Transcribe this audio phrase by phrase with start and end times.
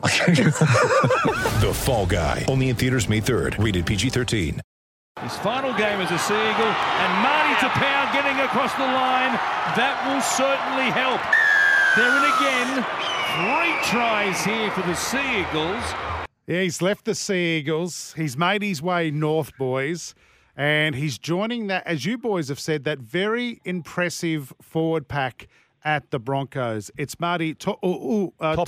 [1.60, 2.44] The Fall Guy.
[2.48, 3.62] Only in theaters May 3rd.
[3.62, 4.60] Rated PG-13.
[5.20, 9.36] His final game as a Sea Eagle, and Marty Taupau getting across the line.
[9.76, 11.20] That will certainly help.
[11.94, 12.86] They're in again.
[13.36, 15.84] Three tries here for the Sea Eagles.
[16.46, 18.14] Yeah, he's left the Sea Eagles.
[18.16, 20.14] He's made his way north, boys.
[20.56, 25.46] And he's joining that, as you boys have said, that very impressive forward pack
[25.84, 26.90] at the Broncos.
[26.96, 28.32] It's Marty To'u.
[28.40, 28.64] Uh,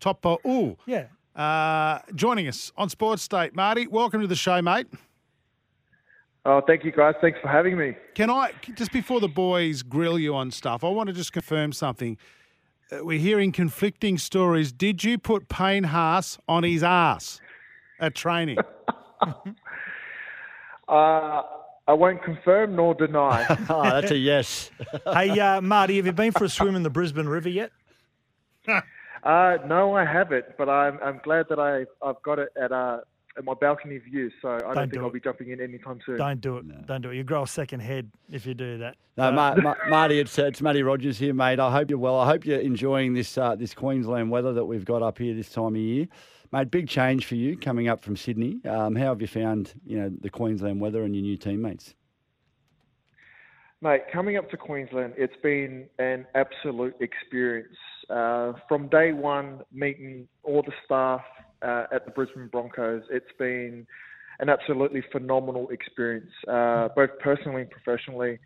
[0.00, 1.06] Topa- Topa- Yeah.
[1.40, 3.54] Uh, joining us on Sports State.
[3.54, 4.86] Marty, welcome to the show, mate.
[6.46, 7.14] Oh, thank you, guys.
[7.20, 7.96] Thanks for having me.
[8.14, 11.72] Can I, just before the boys grill you on stuff, I want to just confirm
[11.72, 12.16] something.
[12.90, 14.70] Uh, we're hearing conflicting stories.
[14.72, 17.40] Did you put Payne Haas on his ass
[18.00, 18.58] at training?
[20.88, 21.42] Uh,
[21.88, 23.44] I won't confirm nor deny.
[23.68, 24.70] Oh, that's a yes.
[25.12, 27.72] hey, uh, Marty, have you been for a swim in the Brisbane River yet?
[29.24, 32.98] Uh, no, I haven't, but I'm, I'm glad that I, I've got it at, uh,
[33.38, 35.12] at my balcony view, so I don't, Don't think do I'll it.
[35.14, 36.16] be jumping in anytime soon.
[36.16, 36.86] Don't do it.
[36.86, 37.16] Don't do it.
[37.16, 38.96] You grow a second head if you do that.
[39.16, 41.58] No, Ma- Ma- Marty, it's, it's Matty Rogers here, mate.
[41.60, 42.18] I hope you're well.
[42.18, 45.50] I hope you're enjoying this uh, this Queensland weather that we've got up here this
[45.50, 46.06] time of year,
[46.52, 46.70] mate.
[46.70, 48.58] Big change for you coming up from Sydney.
[48.64, 51.94] Um, how have you found you know the Queensland weather and your new teammates?
[53.86, 57.76] Mate, coming up to Queensland, it's been an absolute experience.
[58.10, 61.20] Uh, from day one, meeting all the staff
[61.62, 63.86] uh, at the Brisbane Broncos, it's been
[64.40, 68.40] an absolutely phenomenal experience, uh, both personally and professionally.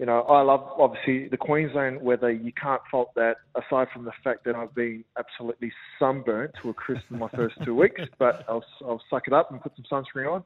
[0.00, 2.32] You know, I love obviously the Queensland weather.
[2.32, 5.70] You can't fault that, aside from the fact that I've been absolutely
[6.00, 8.00] sunburnt to a crisp in my first two weeks.
[8.18, 10.42] But I'll, I'll suck it up and put some sunscreen on.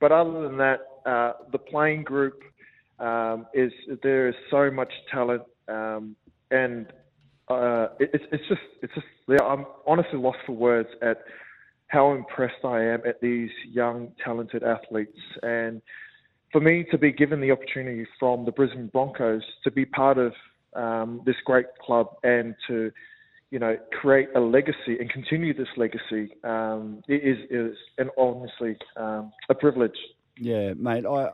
[0.00, 2.42] But other than that, uh, the playing group
[2.98, 3.72] um, is
[4.02, 6.16] there is so much talent, um,
[6.50, 6.86] and
[7.48, 11.18] uh, it, it's it's just it's just yeah, I'm honestly lost for words at
[11.88, 15.82] how impressed I am at these young talented athletes, and
[16.52, 20.32] for me to be given the opportunity from the Brisbane Broncos to be part of
[20.74, 22.92] um, this great club and to
[23.50, 29.32] you know create a legacy and continue this legacy um, is is and honestly um,
[29.48, 29.96] a privilege.
[30.38, 31.06] Yeah, mate.
[31.06, 31.30] I,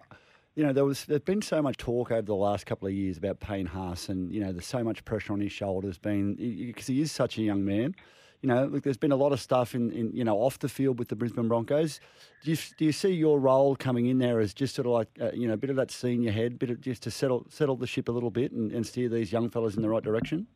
[0.55, 3.17] you know, there was there's been so much talk over the last couple of years
[3.17, 6.87] about Payne Haas, and you know, there's so much pressure on his shoulders, being because
[6.87, 7.95] he is such a young man.
[8.43, 10.69] You know, look, there's been a lot of stuff in, in you know off the
[10.69, 12.01] field with the Brisbane Broncos.
[12.43, 15.09] Do you do you see your role coming in there as just sort of like
[15.21, 17.77] uh, you know a bit of that senior head, bit of just to settle settle
[17.77, 20.47] the ship a little bit and, and steer these young fellas in the right direction?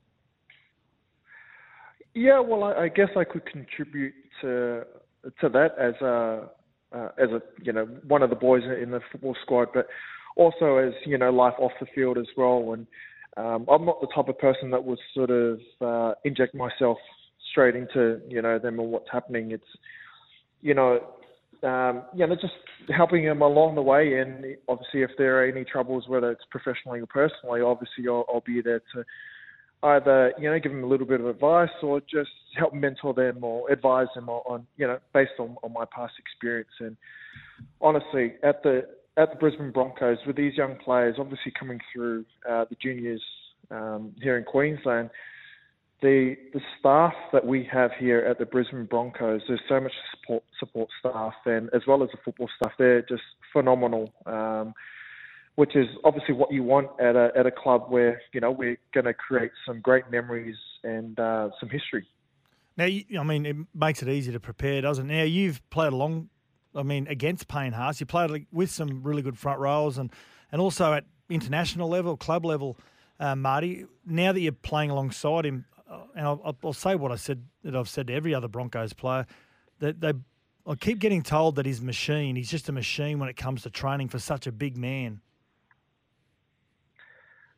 [2.14, 4.86] Yeah, well, I, I guess I could contribute to
[5.40, 6.50] to that as a
[6.94, 9.86] uh, as a you know one of the boys in the football squad, but
[10.36, 12.72] also as you know life off the field as well.
[12.72, 12.86] And
[13.36, 16.98] um, I'm not the type of person that would sort of uh, inject myself
[17.50, 19.50] straight into you know them and what's happening.
[19.50, 19.64] It's
[20.60, 21.00] you know
[21.62, 22.54] um, you know just
[22.94, 27.00] helping them along the way, and obviously if there are any troubles, whether it's professionally
[27.00, 29.04] or personally, obviously I'll, I'll be there to
[29.84, 33.42] either you know give them a little bit of advice or just help mentor them
[33.42, 36.70] or advise them on, you know based on, on my past experience.
[36.80, 36.96] And
[37.80, 38.86] honestly at the
[39.16, 43.22] at the Brisbane Broncos with these young players obviously coming through uh, the juniors
[43.70, 45.10] um, here in Queensland
[46.02, 50.42] the the staff that we have here at the Brisbane Broncos there's so much support
[50.58, 54.12] support staff and as well as the football staff they're just phenomenal.
[54.26, 54.74] Um,
[55.56, 58.78] which is obviously what you want at a at a club where you know we're
[58.92, 62.06] going to create some great memories and uh, some history.
[62.76, 65.16] Now, I mean, it makes it easy to prepare, doesn't it?
[65.16, 66.28] Now, you've played along,
[66.74, 68.00] I mean, against Payne Haas.
[68.00, 70.10] You played with some really good front rows and,
[70.50, 72.76] and also at international level, club level,
[73.20, 73.86] uh, Marty.
[74.04, 77.76] Now that you're playing alongside him, uh, and I'll, I'll say what I said that
[77.76, 79.26] I've said to every other Broncos player,
[79.78, 80.12] that they,
[80.66, 82.34] I keep getting told that he's machine.
[82.34, 85.20] He's just a machine when it comes to training for such a big man.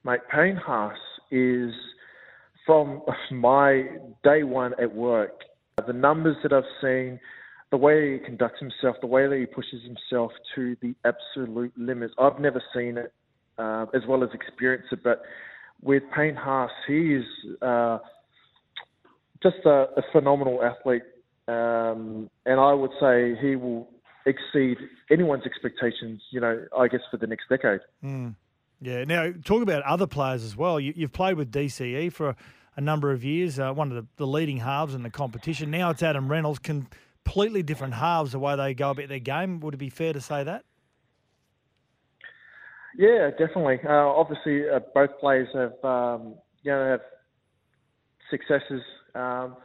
[0.07, 0.97] Mate, Payne Haas
[1.33, 1.73] is
[2.65, 3.87] from my
[4.23, 5.41] day one at work.
[5.85, 7.19] The numbers that I've seen,
[7.73, 12.15] the way he conducts himself, the way that he pushes himself to the absolute limits.
[12.21, 13.13] I've never seen it
[13.59, 15.23] uh, as well as experienced it, but
[15.83, 17.25] with Payne Haas, he is
[17.61, 17.99] uh,
[19.43, 21.03] just a, a phenomenal athlete,
[21.49, 23.89] um, and I would say he will
[24.25, 24.77] exceed
[25.11, 26.23] anyone's expectations.
[26.31, 27.81] You know, I guess for the next decade.
[28.81, 29.05] Yeah.
[29.05, 30.79] Now, talk about other players as well.
[30.79, 32.37] You, you've played with DCE for a,
[32.77, 35.71] a number of years, uh, one of the, the leading halves in the competition.
[35.71, 36.59] Now it's Adam Reynolds.
[36.59, 39.61] Completely different halves the way they go about their game.
[39.61, 40.65] Would it be fair to say that?
[42.99, 43.79] Yeah, definitely.
[43.85, 47.01] Uh, obviously, uh, both players have um, you know have
[48.31, 48.83] successes
[49.15, 49.57] um,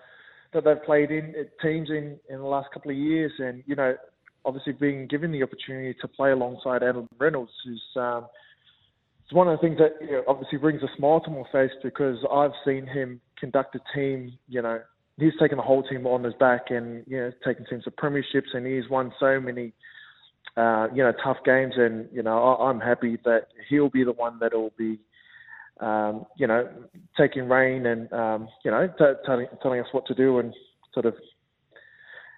[0.54, 3.96] that they've played in teams in, in the last couple of years, and you know,
[4.44, 8.28] obviously being given the opportunity to play alongside Adam Reynolds is um,
[9.32, 11.72] it's one of the things that you know, obviously brings a smile to my face
[11.82, 14.38] because I've seen him conduct a team.
[14.50, 14.82] You know,
[15.18, 18.54] he's taken the whole team on his back, and you know, taken teams to premierships,
[18.54, 19.72] and he's won so many
[20.58, 24.12] uh, you know, tough games, and you know, I, I'm happy that he'll be the
[24.12, 25.00] one that will be,
[25.80, 26.68] um, you know,
[27.18, 30.54] taking reign and um, you know, t- telling us what to do and
[30.94, 31.16] sort of,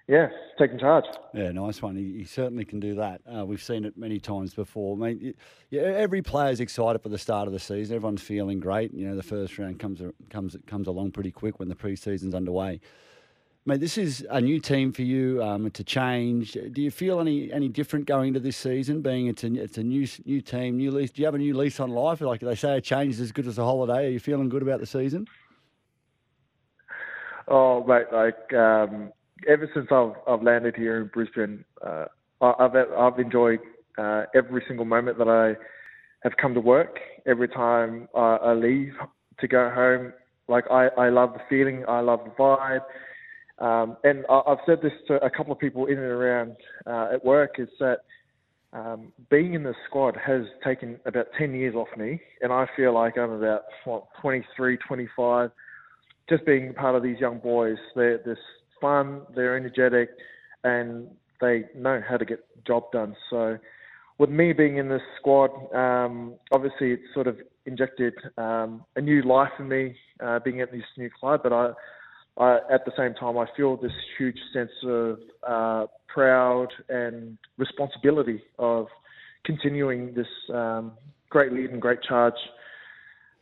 [0.06, 0.28] yeah,
[0.58, 1.04] taking charge.
[1.32, 1.96] Yeah, nice one.
[1.96, 3.22] He, he certainly can do that.
[3.26, 4.96] Uh, we've seen it many times before.
[4.96, 5.34] I mean,
[5.70, 7.96] yeah, every player's excited for the start of the season.
[7.96, 8.92] Everyone's feeling great.
[8.92, 12.80] You know, the first round comes comes comes along pretty quick when the preseason's underway.
[13.66, 15.42] Mate, this is a new team for you.
[15.42, 16.52] Um, it's a change.
[16.52, 19.00] Do you feel any any different going into this season?
[19.00, 21.12] Being it's a it's a new new team, new lease.
[21.12, 22.20] Do you have a new lease on life?
[22.20, 24.08] Like they say, a change is as good as a holiday.
[24.08, 25.26] Are you feeling good about the season?
[27.48, 29.12] Oh, mate, like um,
[29.48, 32.06] ever since I've I've landed here in Brisbane, uh,
[32.40, 33.60] I've I've enjoyed
[33.98, 35.54] uh, every single moment that I
[36.22, 36.98] have come to work.
[37.26, 38.94] Every time I, I leave
[39.40, 40.12] to go home,
[40.48, 41.84] like I I love the feeling.
[41.88, 42.80] I love the vibe.
[43.58, 46.56] Um, and I, I've said this to a couple of people in and around
[46.86, 47.98] uh, at work is that
[48.72, 52.92] um, being in the squad has taken about 10 years off me, and I feel
[52.92, 55.50] like I'm about what, 23, 25.
[56.28, 58.38] Just being part of these young boys, they're, they're
[58.80, 60.10] fun, they're energetic,
[60.62, 61.08] and
[61.40, 63.16] they know how to get the job done.
[63.30, 63.58] So,
[64.18, 67.36] with me being in this squad, um, obviously it's sort of
[67.66, 71.40] injected um, a new life in me, uh, being at this new club.
[71.42, 71.70] But I,
[72.38, 78.42] I, at the same time, I feel this huge sense of uh, proud and responsibility
[78.58, 78.86] of
[79.44, 80.92] continuing this um,
[81.28, 82.34] great lead and great charge,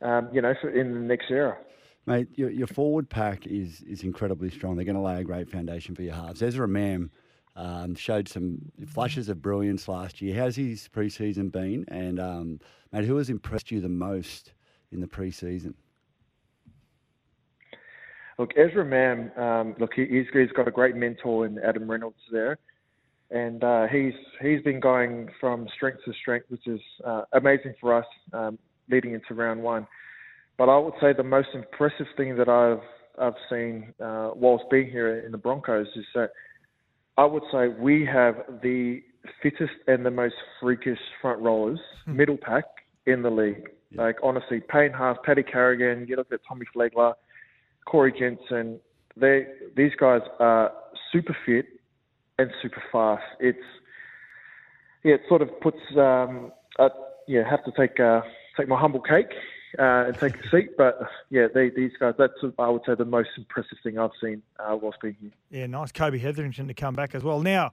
[0.00, 1.56] um, you know, in the next era.
[2.04, 4.75] Mate, your, your forward pack is is incredibly strong.
[4.76, 6.43] They're going to lay a great foundation for your halves.
[6.43, 7.10] Ezra Mam
[7.54, 10.34] um, showed some flashes of brilliance last year.
[10.40, 11.84] How's his preseason been?
[11.88, 12.60] And um,
[12.93, 14.52] mate, who has impressed you the most
[14.90, 15.75] in the preseason?
[18.38, 22.16] Look, Ezra Mam, um, look, he, he's, he's got a great mentor in Adam Reynolds
[22.32, 22.58] there,
[23.31, 27.94] and uh, he's he's been going from strength to strength, which is uh, amazing for
[27.94, 28.58] us um,
[28.90, 29.87] leading into round one.
[30.62, 32.84] But I would say the most impressive thing that I've
[33.20, 36.30] I've seen uh, whilst being here in the Broncos is that
[37.18, 39.02] I would say we have the
[39.42, 42.62] fittest and the most freakish front rollers, middle pack
[43.06, 43.70] in the league.
[43.92, 47.14] Like honestly, Payne Haas, Paddy Carrigan, you look at Tommy Flegler,
[47.84, 48.78] Corey Jensen,
[49.16, 50.70] they these guys are
[51.12, 51.66] super fit
[52.38, 53.24] and super fast.
[53.40, 53.58] It's
[55.02, 56.86] yeah, it sort of puts um, I,
[57.26, 58.20] yeah, have to take uh,
[58.56, 59.26] take my humble cake
[59.78, 60.70] uh, and take a seat.
[60.76, 64.42] But yeah, they, these guys, that's I would say the most impressive thing I've seen
[64.58, 65.30] uh, whilst being here.
[65.50, 65.92] Yeah, nice.
[65.92, 67.40] Kobe Hetherington to come back as well.
[67.40, 67.72] Now,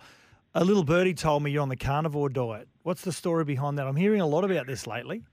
[0.54, 2.68] a little birdie told me you're on the carnivore diet.
[2.84, 3.88] What's the story behind that?
[3.88, 5.24] I'm hearing a lot about this lately.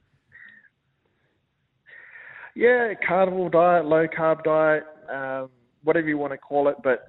[2.55, 5.49] Yeah, carnivore diet, low carb diet, um,
[5.83, 6.75] whatever you want to call it.
[6.83, 7.05] But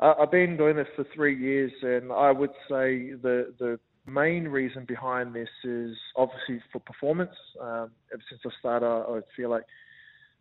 [0.00, 4.48] uh, I've been doing this for three years, and I would say the the main
[4.48, 7.34] reason behind this is obviously for performance.
[7.60, 9.64] Um, ever since I started, I feel like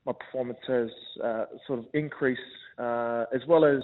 [0.06, 0.90] my performance has
[1.24, 2.42] uh, sort of increased,
[2.78, 3.82] uh, as well as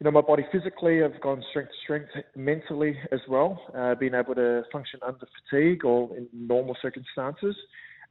[0.00, 1.02] you know my body physically.
[1.02, 5.84] I've gone strength to strength mentally as well, uh, being able to function under fatigue
[5.84, 7.56] or in normal circumstances.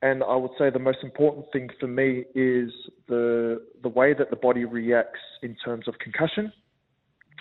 [0.01, 2.71] And I would say the most important thing for me is
[3.07, 6.51] the the way that the body reacts in terms of concussion.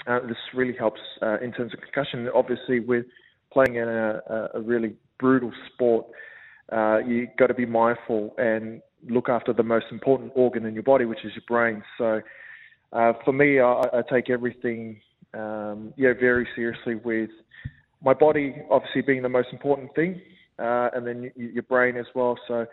[0.07, 2.29] Uh, this really helps uh, in terms of concussion.
[2.35, 3.07] Obviously, with
[3.53, 6.07] playing in a, a really brutal sport,
[6.73, 10.83] uh, you got to be mindful and look after the most important organ in your
[10.83, 11.83] body, which is your brain.
[11.99, 12.21] So,
[12.93, 15.01] uh, for me, I, I take everything
[15.35, 16.95] um, yeah very seriously.
[16.97, 17.31] With
[18.03, 20.21] my body, obviously being the most important thing,
[20.59, 22.39] uh, and then y- your brain as well.
[22.47, 22.67] So,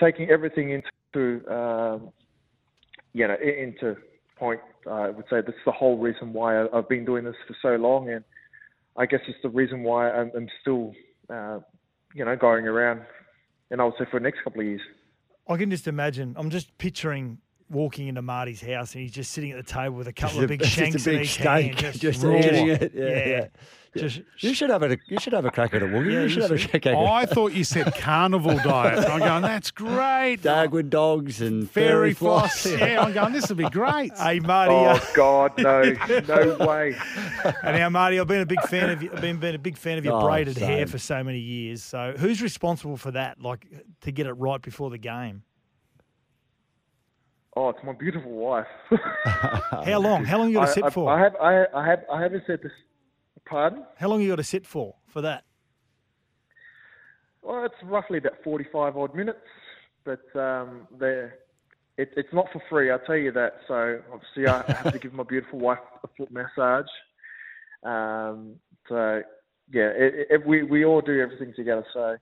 [0.00, 2.10] taking everything into um,
[3.12, 3.96] you know into
[4.44, 4.60] point,
[4.90, 7.82] I would say this is the whole reason why I've been doing this for so
[7.82, 8.22] long, and
[8.94, 10.92] I guess it's the reason why I'm, I'm still,
[11.30, 11.60] uh,
[12.14, 13.00] you know, going around,
[13.70, 14.82] and I would say for the next couple of years.
[15.48, 16.34] I can just imagine.
[16.36, 17.38] I'm just picturing
[17.70, 20.44] walking into Marty's house and he's just sitting at the table with a couple Just
[20.44, 22.36] of a- big just a shanks big in each steak, hand, just, just raw.
[22.36, 22.92] eating it.
[22.94, 23.46] Yeah, yeah.
[23.96, 26.12] Just You should have a you should have a crack at it, Woogie.
[26.12, 26.70] Yeah, you should you have a should.
[26.70, 26.98] crack at it.
[26.98, 29.08] I thought you said carnival diet.
[29.08, 30.38] I'm going, that's great.
[30.42, 32.62] Dagwood dogs and Fairy fairy floss.
[32.62, 32.76] floss.
[32.80, 34.10] Yeah, I'm going, this would be great.
[34.18, 35.82] Hey Marty, Oh uh, God, no,
[36.28, 36.96] no way.
[37.62, 39.10] and now Marty, I've been a big fan of you.
[39.14, 41.80] I've been, been a big fan of your Oh, braided hair for so many years.
[41.84, 43.40] So who's responsible for that?
[43.40, 43.64] Like
[44.00, 45.44] to get it right before the game?
[47.56, 48.66] Oh, it's my beautiful wife.
[49.24, 50.24] How long?
[50.24, 51.08] How long you got to sit I, for?
[51.08, 52.72] I have, I, I have, I haven't said this.
[53.46, 53.84] Pardon?
[53.96, 55.44] How long you got to sit for for that?
[57.42, 59.38] Well, it's roughly about forty-five odd minutes,
[60.04, 61.34] but um, they're,
[61.98, 62.90] it, it's not for free.
[62.90, 63.58] I'll tell you that.
[63.68, 66.86] So obviously, I have to give my beautiful wife a foot massage.
[67.84, 68.56] Um,
[68.88, 69.22] so
[69.70, 71.84] yeah, it, it, we we all do everything together.
[71.92, 72.16] So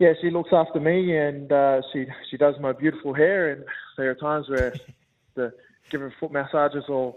[0.00, 3.52] yeah, she looks after me, and uh, she she does my beautiful hair.
[3.52, 3.64] And
[3.98, 4.74] there are times where
[5.36, 5.52] the
[5.90, 7.14] give her foot massages or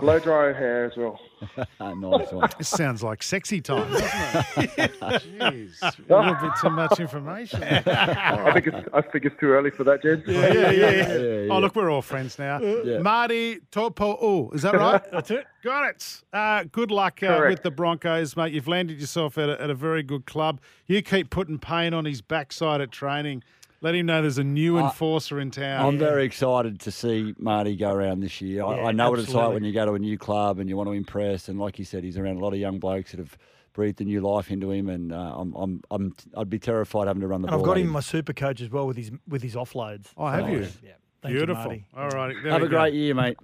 [0.00, 1.18] blow dry her hair as well.
[1.80, 2.48] nice one.
[2.58, 4.92] This sounds like sexy time, doesn't it?
[5.00, 7.62] Jeez, a little bit too much information.
[7.62, 10.24] I think it's I think it's too early for that, Jed.
[10.26, 10.90] Yeah, yeah, yeah.
[10.90, 11.52] Yeah, yeah.
[11.52, 12.60] Oh, look, we're all friends now.
[12.60, 12.98] Yeah.
[12.98, 15.02] Marty Taupau, is that right?
[15.10, 15.46] That's it.
[15.62, 16.22] Got it.
[16.32, 17.50] Uh, good luck uh, Correct.
[17.50, 18.52] with the Broncos, mate.
[18.52, 20.60] You've landed yourself at a, at a very good club.
[20.86, 23.42] You keep putting Payne on his backside at training.
[23.82, 25.84] Let him know there's a new enforcer in town.
[25.84, 28.64] I'm very excited to see Marty go around this year.
[28.64, 30.68] I, Yeah, I know what it's like when you go to a new club and
[30.68, 31.48] you want to impress.
[31.48, 33.36] And like you said, he's around a lot of young blokes that have
[33.74, 34.88] breathed a new life into him.
[34.88, 37.60] And uh, I'm, I'm, I'm, I'd be terrified having to run the And ball.
[37.60, 40.06] I've got at him my super coach as well with his with his offloads.
[40.16, 40.58] Oh, have So, you?
[40.82, 40.92] Yeah.
[41.22, 41.64] Thank you, Beautiful.
[41.64, 41.86] Marty.
[41.96, 42.34] All right.
[42.44, 43.36] Have a great year, mate.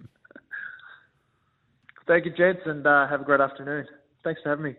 [2.06, 3.86] Thank you, gents, and uh, have a great afternoon.
[4.24, 4.74] Thanks for having me.